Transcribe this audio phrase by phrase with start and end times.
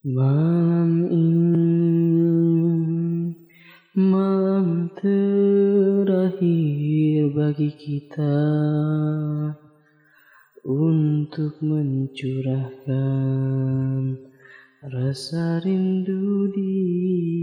[0.00, 2.32] Malam ini
[3.92, 6.40] malam terakhir
[7.36, 8.40] bagi kita
[10.64, 12.96] untuk mencurahkan
[14.88, 16.72] rasa rindu di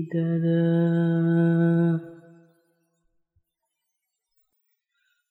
[0.10, 0.74] dada.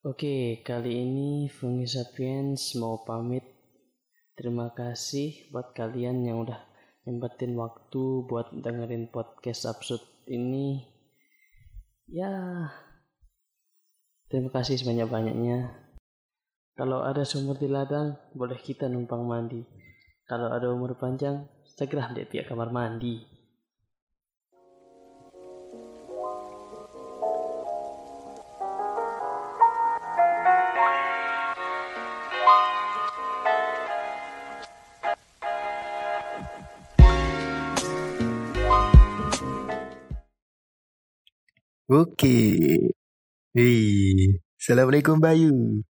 [0.07, 3.43] Oke, kali ini Fungi Sapiens mau pamit.
[4.39, 6.76] Terima kasih buat kalian yang udah
[7.07, 10.83] nyempetin waktu buat dengerin podcast absurd ini.
[12.11, 12.31] Ya
[14.27, 15.71] terima kasih sebanyak-banyaknya.
[16.77, 19.63] Kalau ada sumur di ladang boleh kita numpang mandi.
[20.27, 23.36] Kalau ada umur panjang segera di pihak kamar mandi
[41.87, 42.35] Oke.
[43.55, 44.43] Wih.
[44.59, 45.87] Assalamualaikum Bayu.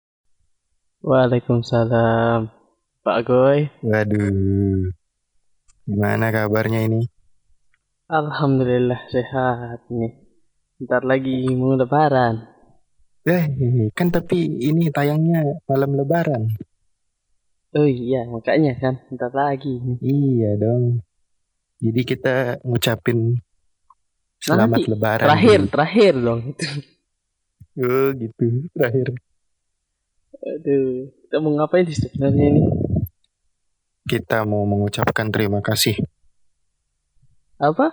[1.01, 2.53] Waalaikumsalam
[3.01, 4.93] Pak Goy Waduh.
[5.89, 7.09] Gimana kabarnya ini?
[8.13, 10.21] Alhamdulillah sehat nih
[10.85, 12.45] Ntar lagi mau lebaran
[13.25, 13.49] Eh,
[13.97, 16.45] kan tapi ini tayangnya malam lebaran.
[17.73, 21.01] Oh iya makanya kan Ntar lagi Iya dong.
[21.81, 23.41] Jadi kita ngucapin
[24.39, 25.25] selamat Nanti, lebaran.
[25.25, 25.71] Terakhir dulu.
[25.71, 26.67] terakhir dong itu
[27.79, 28.45] Oh, gitu.
[28.73, 29.07] Terakhir.
[30.39, 30.89] Aduh
[31.21, 32.63] Kita mau ngapain sih sebenarnya ini
[34.03, 35.99] Kita mau mengucapkan terima kasih.
[37.59, 37.93] Apa?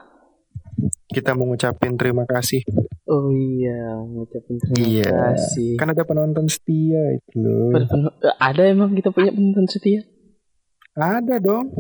[1.05, 2.63] Kita mau ngucapin terima kasih.
[3.05, 5.09] Oh iya ngucapin terima Iya.
[5.09, 7.71] kasih Kan ada penonton setia itu loh.
[7.73, 10.01] Pen- Ada emang kita punya penonton setia?
[10.93, 11.73] Ada dong.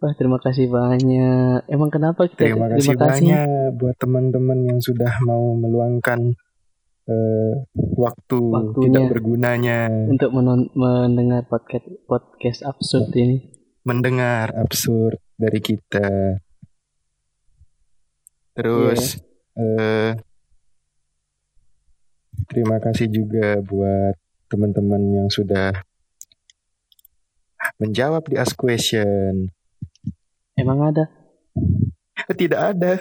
[0.00, 5.52] Wah terima kasih banyak Emang kenapa kita Terima kasih banyak buat teman-teman yang sudah mau
[5.52, 6.32] meluangkan
[7.04, 7.54] eh,
[8.00, 8.84] waktu Waktunya.
[8.88, 16.36] tidak bergunanya Untuk menon- mendengar podcast podcast absurd ini mendengar absurd dari kita.
[18.52, 19.16] Terus
[19.56, 20.12] eh,
[22.44, 24.20] terima kasih juga buat
[24.52, 25.80] teman-teman yang sudah
[27.80, 29.48] menjawab di Ask Question.
[30.60, 31.08] Emang ada?
[32.30, 33.00] Tidak ada.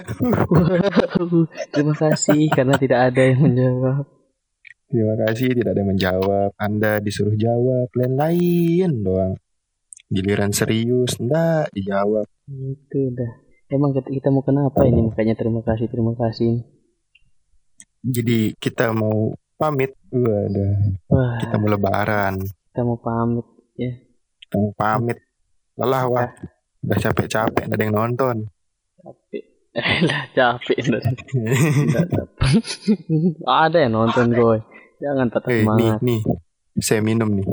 [1.75, 4.07] Terima kasih karena tidak ada yang menjawab.
[4.89, 6.49] Terima kasih tidak ada yang menjawab.
[6.57, 9.37] Anda disuruh jawab lain-lain doang.
[10.09, 12.25] Giliran serius, enggak dijawab.
[12.49, 13.31] Itu dah.
[13.69, 16.65] Emang kita, kita mau kenapa ini makanya terima kasih terima kasih.
[18.01, 19.93] Jadi kita mau pamit.
[20.09, 22.41] Waduh, Wah kita mau lebaran.
[22.41, 23.45] kita mau pamit
[23.77, 23.93] ya.
[24.41, 25.21] Kita mau pamit.
[25.77, 26.29] Lelah wah.
[26.79, 28.47] Udah capek-capek, ada yang nonton.
[28.97, 29.43] Capek.
[29.69, 30.77] Eh lah capek
[33.45, 34.57] ada yang nonton gue.
[34.99, 35.99] Jangan patah Eh, nih, semangat.
[36.01, 36.21] nih.
[36.79, 37.45] Saya minum nih.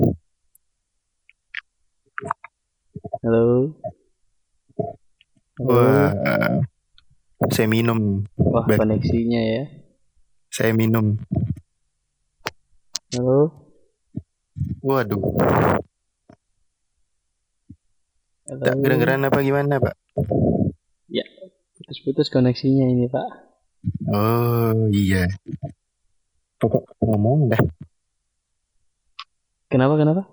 [3.23, 3.75] Halo.
[5.57, 6.13] Wah,
[7.51, 8.25] saya minum.
[8.37, 8.79] Wah baik.
[8.83, 9.63] koneksinya ya.
[10.49, 11.19] Saya minum.
[13.15, 13.53] Halo.
[14.83, 15.23] Waduh.
[18.47, 19.95] Tak kedengeran apa gimana, Pak?
[21.87, 23.29] Putus-putus koneksinya ini pak.
[24.11, 25.31] Oh, iya.
[26.59, 27.63] Pokok ngomong dah.
[29.71, 30.27] Kenapa kenapa?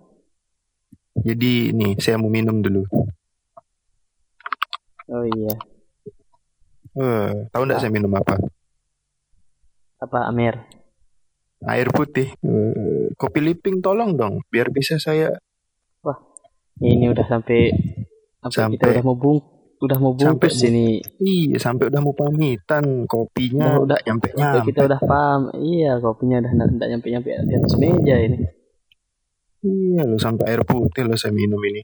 [1.20, 2.82] Jadi nih, saya mau minum dulu.
[5.14, 5.54] Oh iya.
[6.98, 8.40] Eh, tahu nggak saya minum apa?
[10.02, 10.58] Apa Amer?
[11.70, 12.34] Air putih.
[12.34, 15.38] Eh, kopi liping tolong dong, biar bisa saya
[16.82, 17.70] Ini udah sampai
[18.46, 19.40] kita Sampai- udah mau bung
[19.84, 20.88] udah mau Sampai bungkus mau- ini.
[21.20, 24.68] Iya, sampai udah mau pamitan, kopinya Oh, udah nyampe Sampai nyampe.
[24.72, 25.42] kita udah paham.
[25.60, 28.38] Iya, kopinya udah enggak nyampe-nyampe di atas meja ini.
[29.60, 31.84] Iya, lo sampai air putih lo saya minum ini.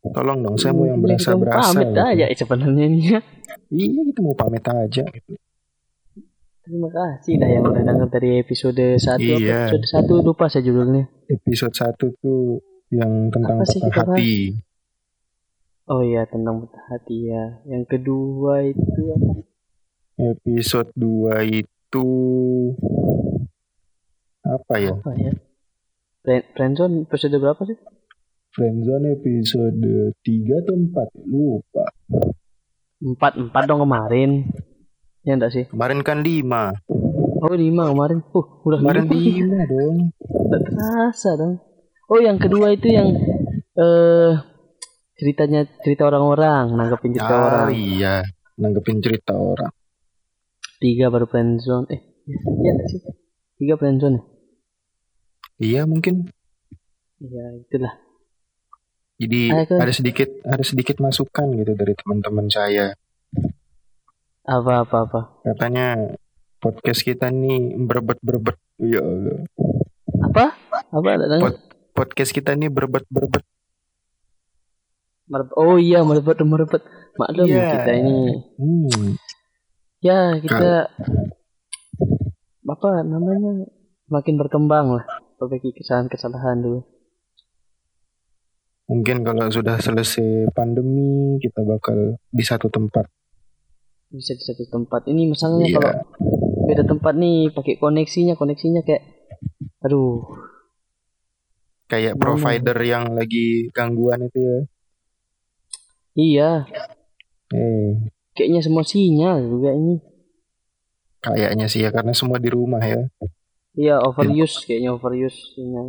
[0.00, 1.76] Tolong dong, saya mau yang berasa kita berasa.
[1.76, 2.00] Pamit gitu.
[2.00, 3.20] aja sebenarnya ini ya.
[3.68, 5.04] Iya, kita mau pamit aja.
[5.04, 5.32] Gitu.
[6.60, 9.68] Terima kasih dah yang udah denger dari episode 1 Iya.
[9.68, 11.04] episode 1 lupa saya judulnya.
[11.28, 13.98] Episode satu tuh yang tentang Apa patah kita bahas?
[14.02, 14.34] hati.
[15.86, 17.44] Oh iya tentang patah hati ya.
[17.66, 19.30] Yang kedua itu apa?
[20.20, 22.06] Episode 2 itu
[24.44, 24.92] apa ya?
[24.92, 25.32] Apa ya?
[26.20, 27.78] Friend, friendzone episode berapa sih?
[28.52, 29.80] Friendzone episode
[30.20, 31.86] 3 atau 4 lupa.
[33.00, 34.44] Empat empat dong kemarin.
[35.24, 35.64] Ya enggak sih?
[35.70, 37.40] Kemarin kan 5.
[37.40, 38.20] Oh lima kemarin.
[38.36, 39.64] Uh udah Kemarin lima.
[39.64, 39.96] 5 dong.
[40.20, 41.54] Nggak terasa dong.
[42.10, 43.14] Oh yang kedua itu yang
[43.72, 44.32] eh
[45.14, 47.68] ceritanya cerita orang-orang, nanggepin cerita ah orang.
[47.70, 48.14] iya
[48.56, 49.70] nanggepin cerita orang
[50.76, 51.86] Tiga baru friendzone.
[51.88, 52.00] Eh,
[52.56, 53.00] iya nggak sih?
[53.56, 54.22] Tiga friendzone ya?
[55.60, 56.24] iya mungkin
[57.20, 57.94] Iya, itulah.
[59.14, 62.96] jadi Ah, itu- ada sedikit ada sedikit masukan gitu dari teman-teman saya
[64.42, 65.20] Apa apa apa.
[65.44, 66.16] katanya
[66.58, 69.44] podcast kita nih berbet berbet ya Allah
[70.22, 70.44] Apa?
[70.90, 71.08] Apa?
[71.38, 71.60] Pod-
[72.00, 73.44] podcast kita nih berbet berbet
[75.28, 76.80] Merebut- Oh iya, merebut.
[77.14, 77.70] Maklum Iya.
[77.76, 78.16] kita ini.
[78.56, 79.14] hmm.
[80.00, 80.88] Ya, kita
[82.64, 83.68] apa namanya?
[84.08, 85.04] Makin berkembang lah.
[85.36, 86.80] Perbaiki kesalahan-kesalahan dulu.
[88.90, 91.94] mungkin kalau sudah selesai pandemi kita bakal
[92.26, 93.06] di satu tempat
[94.10, 95.06] Bisa di satu tempat.
[95.06, 95.78] Ini misalnya Iya.
[95.78, 95.94] kalau
[96.66, 99.06] beda tempat nih pakai koneksinya, koneksinya kayak
[99.86, 100.26] aduh.
[101.92, 102.22] Kayak Gimana?
[102.22, 104.58] provider yang lagi gangguan itu ya
[106.16, 106.66] Iya,
[107.52, 109.94] eh kayaknya semua sinyal juga ini.
[111.24, 113.00] kayaknya sih ya karena semua di rumah ya
[113.80, 115.88] Iya, overuse kayaknya overuse sinyal.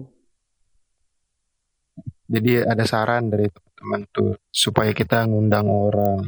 [2.33, 4.29] jadi ada saran dari teman-teman tuh
[4.63, 6.19] supaya kita ngundang orang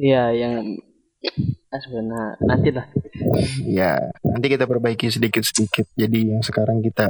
[0.00, 0.54] Iya, yang
[1.70, 2.86] sebenarnya nanti lah.
[3.62, 3.92] ya
[4.26, 7.06] nanti kita perbaiki sedikit-sedikit jadi yang sekarang kita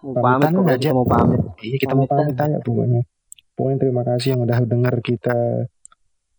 [0.00, 0.90] Pamitan pamit aja.
[0.94, 1.40] mau pamit.
[1.64, 3.02] iya kita mau pamit aja pokoknya
[3.56, 5.36] pokoknya terima kasih yang udah dengar kita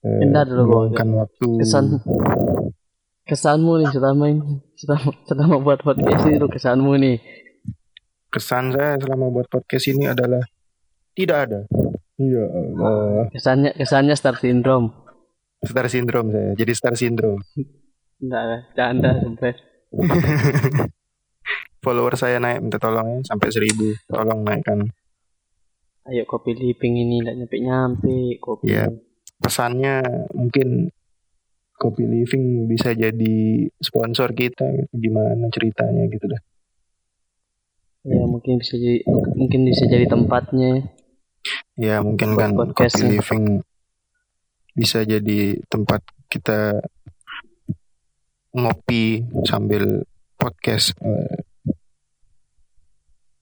[0.01, 0.69] eh, Bentar dulu, Bro.
[0.93, 1.85] meluangkan waktu Kesan
[3.27, 4.43] kesanmu nih selama ini
[4.79, 7.17] selama selama buat podcast ini tuh kesanmu nih.
[8.27, 10.39] kesan saya selama buat podcast ini adalah
[11.11, 11.59] tidak ada
[12.15, 14.93] iya Allah Kesannya kesannya star syndrome.
[15.67, 17.43] Star syndrome saya jadi star syndrome
[18.17, 19.53] Enggak lah, canda sampai.
[21.83, 24.89] follower saya naik minta tolong ya sampai seribu tolong naikkan
[26.07, 28.71] Ayo kopi living ini lah nyampe nyampe kopi.
[28.71, 28.87] Iya.
[29.37, 30.89] pesannya mungkin
[31.77, 33.37] Kopi Living bisa jadi
[33.77, 34.89] sponsor kita gitu.
[34.97, 36.41] gimana ceritanya gitu dah
[38.01, 39.05] Ya mungkin bisa jadi
[39.37, 40.89] mungkin bisa jadi tempatnya.
[41.77, 43.09] ya mungkin Buat kan Kopi ya.
[43.13, 43.61] Living
[44.77, 46.77] bisa jadi tempat kita
[48.53, 50.05] ngopi sambil
[50.37, 51.41] podcast Eh,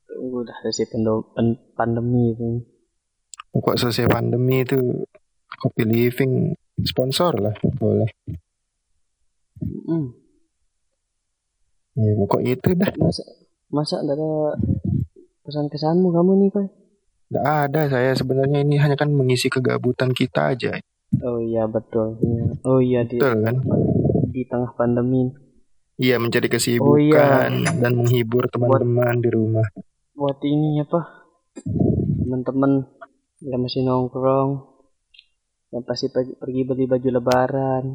[0.08, 0.96] Tunggu dah selesai
[1.76, 2.64] pandemi itu.
[3.52, 4.80] kok selesai pandemi itu
[5.56, 8.08] Kopi Living sponsor lah boleh
[9.88, 10.12] Hmm.
[11.96, 13.24] ya pokoknya itu dah Masa
[13.72, 14.16] masa ada
[15.42, 16.68] pesan kesanmu kamu nih koi?
[17.32, 20.76] Nggak ada saya sebenarnya ini hanya kan mengisi kegabutan kita aja
[21.24, 22.18] Oh iya betul.
[22.66, 23.56] Oh iya di betul kan
[24.34, 25.32] di tengah pandemi
[25.96, 27.72] Iya mencari Oh, kesibukan iya.
[27.80, 29.64] dan menghibur teman-teman di rumah.
[30.12, 31.28] buat ini apa
[32.20, 32.88] teman-teman
[33.44, 34.52] yang masih nongkrong
[35.72, 37.86] yang pasti pergi, beli baju lebaran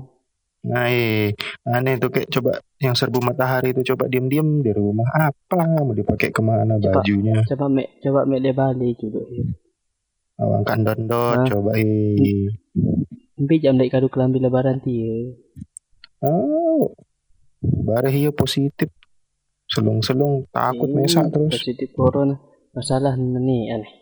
[0.60, 1.32] Nah, eh,
[1.64, 5.08] aneh tuh kayak coba yang serbu matahari itu coba diam-diam di rumah.
[5.08, 7.00] Apa mau dipakai ke mana Coba.
[7.00, 7.40] bajunya?
[7.48, 9.44] coba mek coba mek dia balik juga ya.
[10.36, 10.84] Awang kan Hah?
[10.84, 12.52] dondot coba eh.
[13.40, 15.32] Tapi jam dari kado kelambi lebaran dia.
[16.20, 16.92] Oh.
[17.64, 18.92] Bare hiyo positif.
[19.64, 21.56] Selung-selung takut mesak terus.
[21.56, 22.36] Positif corona.
[22.76, 23.92] Masalah nih aneh.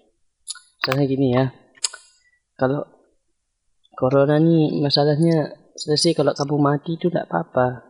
[0.82, 1.54] Masalahnya gini ya.
[2.58, 2.82] Kalau
[3.94, 7.86] corona nih masalahnya selesai kalau kamu mati itu tidak apa-apa.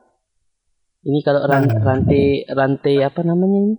[1.09, 1.81] Ini kalau ran- Nah.
[1.81, 3.77] rantai rantai apa namanya ini?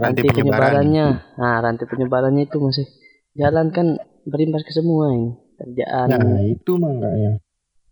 [0.00, 0.88] Rantai penyebaran.
[0.88, 1.06] penyebarannya.
[1.36, 2.86] Nah, rantai penyebarannya itu masih
[3.36, 5.36] jalan kan berimbas ke semua ini.
[5.62, 7.32] Kerjaan Nah, itu makanya.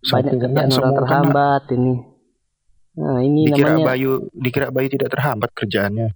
[0.02, 0.98] banyak kerjaan orang semua kena.
[0.98, 1.94] terhambat ini.
[2.90, 6.08] Nah, ini Dikira namanya Bayu, dikira Bayu tidak terhambat kerjaannya.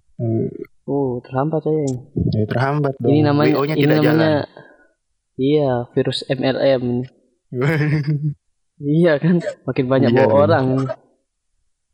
[0.85, 1.87] Oh, terhambat saya.
[2.35, 3.09] Ya terhambat dong.
[3.09, 4.33] Ini namanya ini tidak namanya
[5.35, 6.83] Iya, virus MLM.
[6.83, 7.03] ini.
[7.51, 8.35] jalan.
[8.77, 10.43] Iya kan, makin banyak Iya, bawa iya.
[10.45, 10.67] orang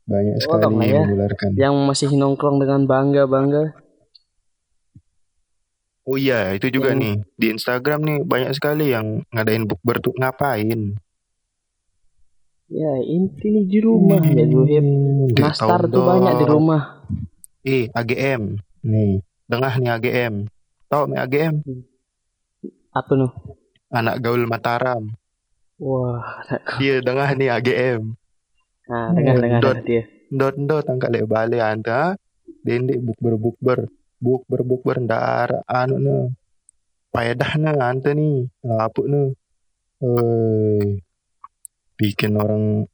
[0.01, 1.01] Banyak sekali lama yang ya.
[1.05, 1.49] menularkan.
[1.53, 3.63] yang masih nongkrong dengan bangga bangga.
[6.01, 7.15] Oh iya, itu juga Yang- nih.
[7.37, 10.97] Di Instagram nih banyak sekali yang ngadain bukber tuh ngapain?
[12.71, 14.79] Ya, inti nih di rumah ya dulu ya.
[14.79, 16.81] Hmm, di Nastar tuh banyak di rumah.
[17.61, 18.57] Eh, AGM.
[18.81, 20.33] Nih, tengah nih AGM.
[20.87, 21.55] Tahu nih AGM?
[22.95, 23.31] Apa nuh?
[23.91, 25.03] Anak gaul Mataram.
[25.77, 26.23] Wah,
[26.79, 28.15] Dia tengah nih AGM.
[28.91, 29.39] nah Dot.
[29.39, 30.03] dengar dia.
[30.31, 32.15] Ndot ndot angkat lek balik anta.
[32.63, 33.79] Dendek bukber bukber.
[34.21, 36.17] Bukber bukber ndar anu ne.
[37.09, 38.45] Paedah ne anta nih.
[38.61, 39.33] Lapuk ne.
[40.01, 41.01] Eh,
[41.97, 42.85] bikin orang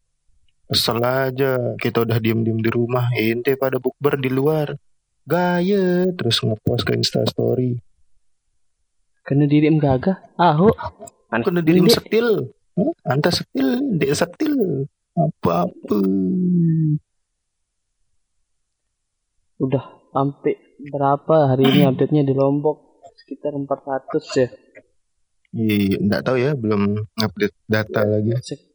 [0.71, 1.75] kesel aja.
[1.75, 3.11] Kita udah diem-diem di rumah.
[3.13, 4.71] Ente pada bukber di luar.
[5.27, 7.75] Gaya terus ngepost ke Insta story.
[9.27, 10.15] Kena diri gagah.
[10.39, 10.71] Aho.
[11.27, 11.43] Aneh.
[11.43, 12.55] Kena diri setil.
[12.79, 13.11] Hah?
[13.11, 14.87] Anta setil, dek setil.
[15.17, 15.97] Apa-apa.
[19.57, 20.53] Udah sampai
[20.89, 23.01] berapa hari ini update-nya di Lombok?
[23.21, 24.47] Sekitar 400 ya.
[25.57, 26.81] Iya, enggak tahu ya, belum
[27.17, 28.33] update data lagi.
[28.41, 28.65] Sek-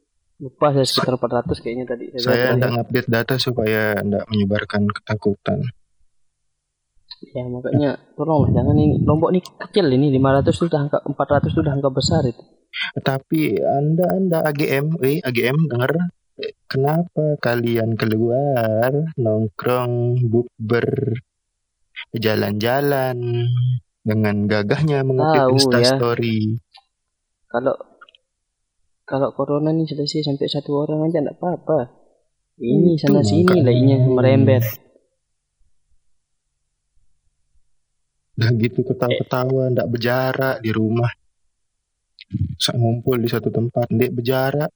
[0.43, 2.05] Lupa saya sekitar 400 kayaknya tadi.
[2.19, 2.75] Saya enggak tadi.
[2.75, 5.59] ngupdate data supaya enggak menyebarkan ketakutan.
[7.31, 8.99] Ya makanya tolonglah jangan ini.
[9.07, 12.43] Lombok ini kecil ini 500 tuh udah angka 400 tuh udah angka besar itu.
[12.99, 15.95] Tapi Anda Anda AGM, eh AGM dengar
[16.67, 21.15] kenapa kalian keluar nongkrong bukber
[22.11, 23.17] jalan-jalan
[24.03, 25.95] dengan gagahnya Tahu, Insta ya.
[25.95, 26.59] story.
[27.47, 27.75] Kalau
[29.07, 31.81] kalau corona nih selesai sampai satu orang aja enggak apa-apa.
[32.63, 34.65] Ini Itu sana sini lainnya merembet.
[38.33, 41.11] Udah gitu ketawa-ketawa, ndak berjarak di rumah.
[42.57, 44.71] Sak ngumpul di satu tempat, ndak berjarak.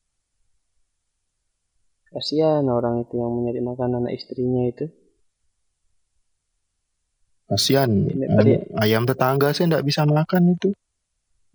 [2.12, 4.88] Kasihan orang itu yang mencari makan anak istrinya itu.
[7.47, 10.75] Kasihan, Ini anu, ayam tetangga saya ndak bisa makan itu.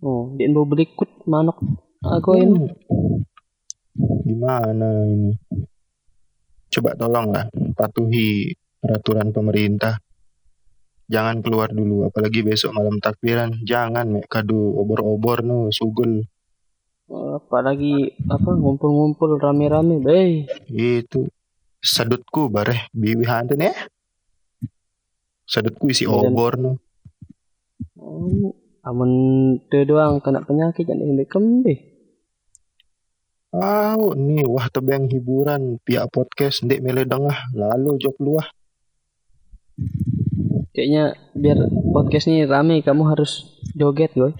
[0.02, 1.60] oh, dia mau beli kut manok
[2.00, 2.64] aku ini.
[2.72, 3.20] Hmm.
[4.24, 5.36] Gimana ini?
[6.72, 10.00] Coba tolonglah patuhi peraturan pemerintah.
[11.12, 13.52] Jangan keluar dulu, apalagi besok malam takbiran.
[13.60, 16.24] Jangan mek kado obor-obor no sugul.
[17.12, 20.48] Apalagi apa ngumpul-ngumpul rame-rame, bey.
[20.72, 21.28] Itu
[21.84, 23.76] sedutku bareh biwi hanten ya.
[25.52, 26.80] Sedutku isi obor no.
[28.00, 28.56] Oh,
[28.88, 29.12] amun
[29.68, 31.74] tu doang kena penyakit jadi sampai kembe.
[33.52, 38.48] Ah, nih wah tebeng hiburan pihak podcast ndek mele dengah lalu jok luah.
[40.72, 44.32] Kayaknya biar podcast ini rame kamu harus joget, gue.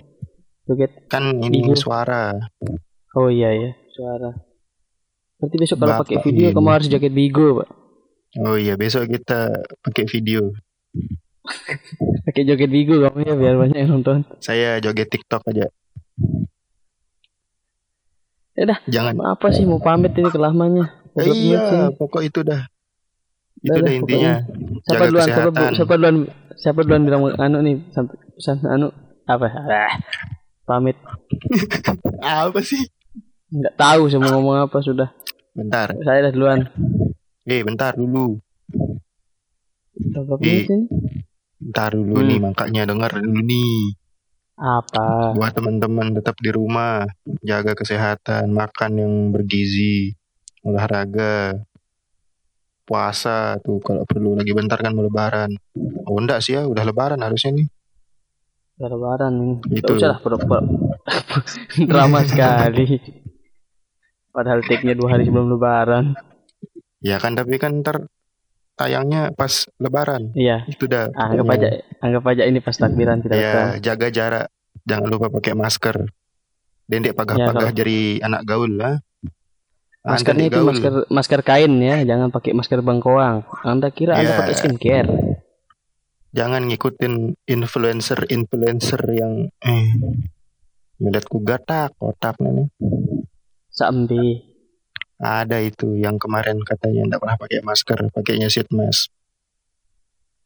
[0.64, 1.12] Joget.
[1.12, 1.76] Kan ini Bigo.
[1.76, 2.32] suara.
[3.12, 4.32] Oh iya ya, suara.
[5.36, 6.56] Berarti besok kalau pakai video ini.
[6.56, 7.68] kamu harus joget bigo, Pak.
[8.48, 10.56] Oh iya, besok kita pakai video.
[12.22, 14.22] Pakai joget bigo kamu ya biar banyak yang nonton.
[14.38, 15.66] Saya joget TikTok aja.
[18.52, 19.16] Ya dah, Jangan.
[19.24, 20.92] apa sih mau pamit ini kelamanya?
[21.16, 22.68] Eh, iya, pokok itu dah.
[23.58, 24.32] Itu Dah, dah intinya.
[24.84, 25.24] Siapa Jaga duluan?
[25.24, 25.72] Siapa, kesehatan.
[25.72, 26.16] siapa duluan?
[26.52, 28.88] Siapa duluan bilang anu nih sampai pesan anu
[29.24, 29.46] apa?
[29.48, 29.92] Ah,
[30.68, 30.96] pamit.
[32.22, 32.86] Apa sih?
[33.50, 35.08] Nggak tahu saya mau ngomong apa sudah.
[35.52, 35.90] Bentar.
[36.00, 36.60] Saya dah duluan.
[37.44, 38.38] Eh, bentar dulu.
[39.92, 40.64] Berapa Eh.
[40.64, 40.86] menit ini?
[41.62, 42.28] Bentar dulu Hmm.
[42.28, 43.76] nih, makanya dengar dulu nih.
[44.58, 45.34] Apa?
[45.34, 47.06] Buat teman-teman tetap di rumah,
[47.40, 50.14] jaga kesehatan, makan yang bergizi,
[50.62, 51.62] olahraga,
[52.82, 55.54] puasa tuh kalau perlu lagi bentar kan mau lebaran.
[56.06, 57.66] Oh enggak sih ya, udah lebaran harusnya nih.
[58.78, 59.54] Udah lebaran ini.
[59.78, 59.94] Itu.
[59.98, 60.18] Lah.
[61.90, 62.98] Drama sekali.
[64.32, 66.16] Padahal take-nya dua hari sebelum lebaran.
[67.02, 68.06] Ya kan tapi kan ntar
[68.76, 70.32] tayangnya pas lebaran.
[70.34, 70.64] Iya.
[70.66, 71.12] Itu dah.
[71.12, 71.68] Anggap aja,
[72.00, 73.66] anggap aja ini pas takbiran kita datang.
[73.78, 74.46] Ya, jaga jarak.
[74.82, 75.96] Jangan lupa pakai masker.
[76.90, 78.98] Dendek pagah-pagah Ya, jadi anak gaul lah.
[80.02, 83.46] Maskernya itu masker masker kain ya, jangan pakai masker bengkoang.
[83.62, 84.38] Anda kira Anda Ya.
[84.42, 85.10] pakai skincare?
[86.34, 89.86] Jangan ngikutin influencer-influencer yang eh
[90.98, 92.68] melihatku gatak otaknya nih.
[93.70, 94.51] Sampai
[95.22, 99.06] Ada itu yang kemarin katanya enggak pernah pakai masker, pakainya sheet mask.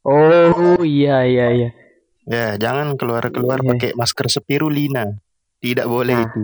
[0.04, 1.68] Oh iya iya iya.
[2.26, 3.68] Ya, jangan keluar-keluar Iya.
[3.72, 5.16] pakai masker spirulina.
[5.58, 6.42] Tidak boleh Nah, itu.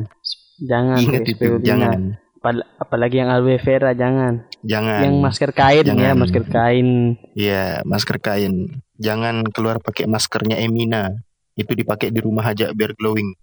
[0.62, 1.67] Jangan Ingat itu, spirulina.
[1.67, 2.01] jangan.
[2.39, 4.47] Apal- apalagi yang aloe vera jangan.
[4.62, 5.03] Jangan.
[5.05, 6.15] Yang masker kain ya, Jangan.
[6.19, 6.89] masker kain.
[7.35, 8.55] Ya, masker kain.
[8.97, 11.23] Jangan keluar pakai maskernya Emina.
[11.53, 13.37] Itu dipakai di rumah aja biar glowing.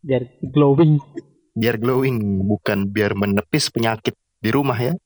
[0.00, 0.96] biar glowing.
[1.60, 4.96] Biar glowing, bukan biar menepis penyakit di rumah ya.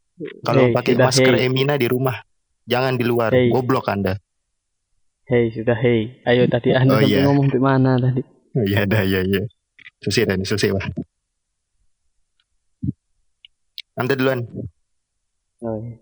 [0.46, 1.50] Kalau Hey, pakai sudah, masker hey.
[1.50, 2.14] Emina di rumah,
[2.70, 3.34] jangan di luar.
[3.34, 3.50] Hey.
[3.50, 4.14] Goblok Anda.
[5.26, 6.22] Hei sudah hei.
[6.22, 7.26] Ayo tadi Anda Oh, iya.
[7.26, 8.22] ngomong di mana tadi?
[8.54, 9.42] Oh, iya dah, iya iya.
[10.06, 10.86] Selesai dah, nih, selesai Wah.
[13.98, 14.46] Anda duluan.
[15.64, 15.98] Oh, iya.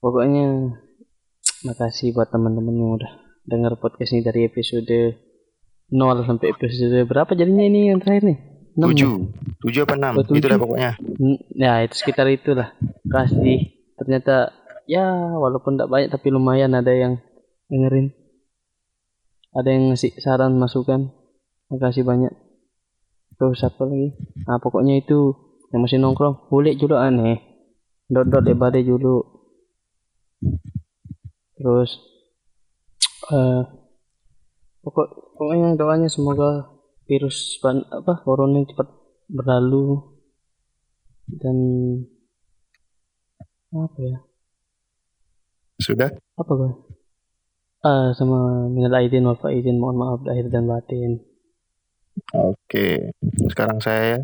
[0.00, 0.72] Pokoknya
[1.68, 3.12] makasih buat teman-teman yang udah
[3.44, 5.18] dengar podcast ini dari episode
[5.92, 8.38] 0 sampai episode berapa jadinya ini yang terakhir nih?
[8.72, 8.86] 6 ya?
[8.88, 9.14] Tujuh.
[9.62, 10.12] Tujuh apa enam?
[10.24, 10.40] Tujuh.
[10.40, 10.90] Itulah pokoknya.
[10.98, 12.72] Hmm, Ya itu sekitar itulah.
[13.08, 14.50] Kasih ternyata
[14.88, 15.04] ya
[15.36, 17.20] walaupun tidak banyak tapi lumayan ada yang
[17.68, 18.16] dengerin.
[19.52, 21.12] Ada yang ngasih saran masukan.
[21.68, 22.32] Makasih banyak.
[23.36, 24.16] Terus apa lagi?
[24.48, 25.36] Nah pokoknya itu
[25.72, 27.40] yang masih nongkrong boleh juga aneh.
[28.08, 29.20] Dot dot ebade dulu.
[31.56, 32.00] Terus
[33.32, 33.62] eh
[34.82, 36.66] pokok pokoknya doanya semoga
[37.12, 37.60] virus
[37.92, 38.88] apa corona cepat
[39.28, 40.00] berlalu
[41.28, 41.56] dan
[43.76, 44.18] apa ya
[45.76, 46.08] Sudah?
[46.40, 46.72] apa gue
[47.84, 51.20] ah sama minal aidin wal faizin mohon maaf lahir dan batin
[52.32, 53.12] Oke.
[53.48, 54.20] Sekarang saya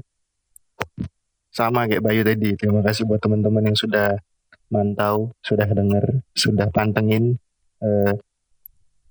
[1.48, 2.52] sama kayak Bayu tadi.
[2.56, 4.16] Terima kasih buat teman-teman yang sudah
[4.68, 6.04] mantau, sudah dengar,
[6.36, 7.40] sudah pantengin
[7.80, 8.14] eh,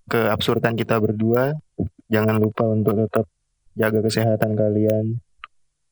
[0.10, 1.57] keabsurdan kita berdua.
[2.07, 3.25] Jangan lupa untuk tetap
[3.77, 5.22] jaga kesehatan kalian,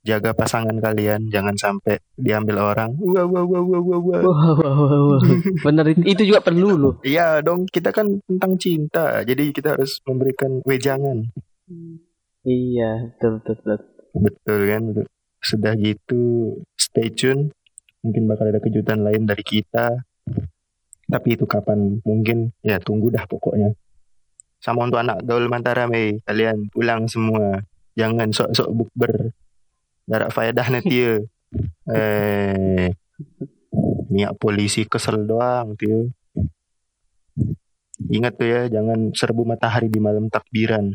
[0.01, 2.97] jaga pasangan kalian, jangan sampai diambil orang.
[2.97, 3.99] Wah wah wah wah wah.
[4.01, 4.21] wah.
[4.25, 5.21] wah wah wah, wah.
[5.65, 10.01] bener itu itu juga perlu loh Iya dong, kita kan tentang cinta, jadi kita harus
[10.05, 11.29] memberikan wejangan.
[12.45, 13.95] iya betul betul, betul.
[14.15, 14.81] Betul kan?
[14.95, 15.05] Betul.
[15.43, 16.23] Sudah gitu,
[16.79, 17.51] stay tune.
[18.01, 20.05] Mungkin bakal ada kejutan lain dari kita.
[21.05, 22.01] Tapi itu kapan?
[22.01, 23.73] Mungkin ya tunggu dah pokoknya.
[24.57, 27.61] Sama untuk anak gaul Mataram, eh, kalian pulang semua.
[27.95, 29.31] Jangan sok-sok bukber.
[30.05, 31.15] Darak faedah nanti ya.
[31.87, 32.87] Eh,
[34.11, 35.87] niat polisi kesel doang tuh.
[35.87, 35.99] ya.
[38.11, 40.91] Ingat tuh ya, jangan serbu matahari di malam takbiran.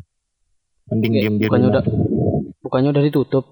[0.91, 1.85] Mending diam di bukannya udah
[2.61, 3.45] bukannya udah ditutup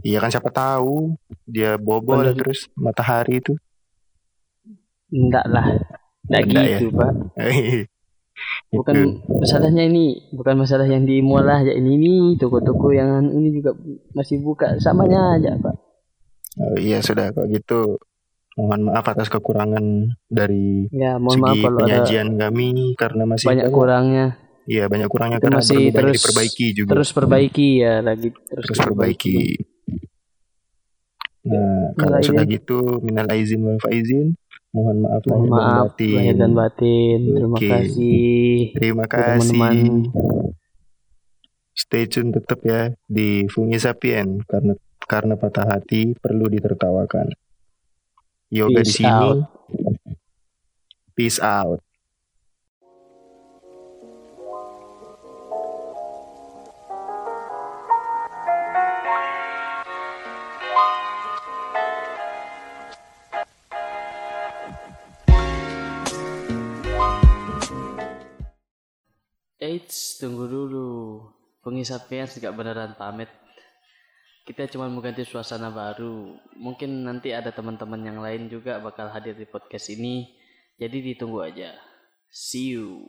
[0.00, 1.14] Iya kan siapa tahu
[1.44, 2.34] dia bobol Bener.
[2.34, 3.54] terus matahari itu.
[5.12, 5.62] enggak lah
[6.26, 6.78] enggak Enggak ya?
[6.80, 7.12] gitu pak
[8.68, 9.38] bukan Itu.
[9.38, 13.74] masalahnya ini bukan masalah yang di mall aja ini nih toko-toko yang ini juga
[14.12, 15.76] masih buka samanya aja pak
[16.54, 17.98] Oh, iya sudah kalau gitu.
[18.54, 19.82] Mohon maaf atas kekurangan
[20.24, 24.26] dari ya mohon maaf segi ada penyajian kami karena masih banyak kurangnya
[24.64, 26.90] Iya banyak kurangnya Itu karena masih terus- diperbaiki juga.
[26.94, 29.36] terus perbaiki ya lagi terus, terus perbaiki.
[31.44, 34.38] Nah, Minal kalau sudah gitu minal aizin wal faizin.
[34.74, 36.14] Mohon maaf mohon lahir dan maaf batin.
[36.18, 37.68] lahir dan batin terima Oke.
[37.70, 38.18] kasih
[38.74, 39.54] Terima kasih.
[39.54, 39.78] teman-teman.
[41.74, 44.74] Stay tune tetap ya di Fungi Sapien karena
[45.06, 47.30] karena patah hati perlu ditertawakan.
[48.50, 49.10] Yoga di Peace sini.
[49.10, 49.38] out.
[51.14, 51.83] Peace out.
[69.64, 71.24] Eits, tunggu dulu.
[71.64, 73.32] Pengisapian nggak beneran pamit.
[74.44, 76.36] Kita cuma mau ganti suasana baru.
[76.60, 80.36] Mungkin nanti ada teman-teman yang lain juga bakal hadir di podcast ini.
[80.76, 81.72] Jadi ditunggu aja.
[82.28, 83.08] See you.